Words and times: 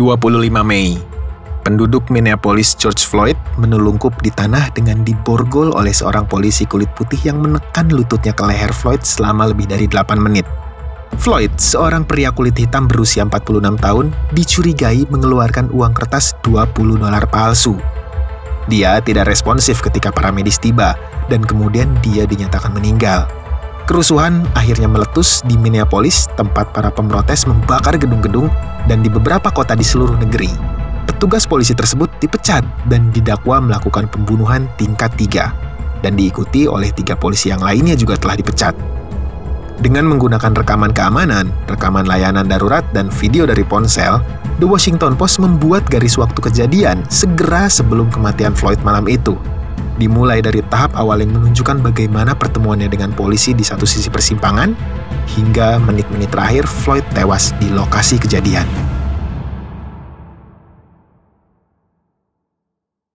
25 0.00 0.64
Mei, 0.64 0.96
penduduk 1.60 2.08
Minneapolis 2.08 2.72
George 2.72 3.04
Floyd 3.04 3.36
menelungkup 3.60 4.16
di 4.24 4.32
tanah 4.32 4.72
dengan 4.72 5.04
diborgol 5.04 5.76
oleh 5.76 5.92
seorang 5.92 6.24
polisi 6.24 6.64
kulit 6.64 6.88
putih 6.96 7.20
yang 7.20 7.44
menekan 7.44 7.92
lututnya 7.92 8.32
ke 8.32 8.40
leher 8.48 8.72
Floyd 8.72 9.04
selama 9.04 9.52
lebih 9.52 9.68
dari 9.68 9.84
8 9.84 10.16
menit. 10.16 10.48
Floyd, 11.20 11.52
seorang 11.60 12.08
pria 12.08 12.32
kulit 12.32 12.56
hitam 12.56 12.88
berusia 12.88 13.28
46 13.28 13.76
tahun, 13.76 14.08
dicurigai 14.32 15.04
mengeluarkan 15.12 15.68
uang 15.68 15.92
kertas 15.92 16.32
20 16.48 16.96
dolar 16.96 17.28
palsu. 17.28 17.76
Dia 18.72 19.04
tidak 19.04 19.28
responsif 19.28 19.84
ketika 19.84 20.08
para 20.08 20.32
medis 20.32 20.56
tiba, 20.56 20.96
dan 21.28 21.44
kemudian 21.44 21.92
dia 22.00 22.24
dinyatakan 22.24 22.72
meninggal. 22.72 23.28
Kerusuhan 23.90 24.46
akhirnya 24.54 24.86
meletus 24.86 25.42
di 25.50 25.58
Minneapolis, 25.58 26.30
tempat 26.38 26.70
para 26.70 26.94
pemrotes 26.94 27.42
membakar 27.42 27.98
gedung-gedung 27.98 28.46
dan 28.86 29.02
di 29.02 29.10
beberapa 29.10 29.50
kota 29.50 29.74
di 29.74 29.82
seluruh 29.82 30.14
negeri. 30.14 30.46
Petugas 31.10 31.42
polisi 31.42 31.74
tersebut 31.74 32.06
dipecat 32.22 32.62
dan 32.86 33.10
didakwa 33.10 33.58
melakukan 33.58 34.06
pembunuhan 34.06 34.70
tingkat 34.78 35.10
tiga, 35.18 35.50
dan 36.06 36.14
diikuti 36.14 36.70
oleh 36.70 36.94
tiga 36.94 37.18
polisi 37.18 37.50
yang 37.50 37.58
lainnya 37.58 37.98
juga 37.98 38.14
telah 38.14 38.38
dipecat. 38.38 38.78
Dengan 39.82 40.06
menggunakan 40.06 40.54
rekaman 40.54 40.94
keamanan, 40.94 41.50
rekaman 41.66 42.06
layanan 42.06 42.46
darurat, 42.46 42.86
dan 42.94 43.10
video 43.10 43.42
dari 43.42 43.66
ponsel, 43.66 44.22
The 44.62 44.70
Washington 44.70 45.18
Post 45.18 45.42
membuat 45.42 45.82
garis 45.90 46.14
waktu 46.14 46.38
kejadian 46.38 47.02
segera 47.10 47.66
sebelum 47.66 48.06
kematian 48.14 48.54
Floyd 48.54 48.78
malam 48.86 49.10
itu 49.10 49.34
dimulai 49.96 50.44
dari 50.44 50.60
tahap 50.68 50.92
awal 50.94 51.24
yang 51.24 51.32
menunjukkan 51.34 51.80
bagaimana 51.80 52.36
pertemuannya 52.36 52.90
dengan 52.92 53.10
polisi 53.16 53.56
di 53.56 53.64
satu 53.64 53.88
sisi 53.88 54.12
persimpangan, 54.12 54.76
hingga 55.38 55.80
menit-menit 55.82 56.30
terakhir 56.30 56.68
Floyd 56.68 57.06
tewas 57.16 57.56
di 57.58 57.72
lokasi 57.72 58.18
kejadian. 58.20 58.89